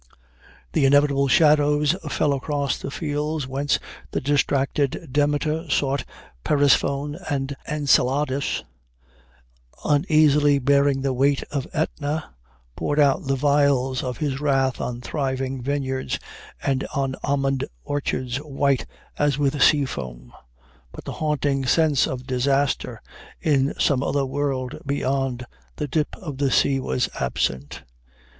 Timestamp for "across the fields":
2.33-3.45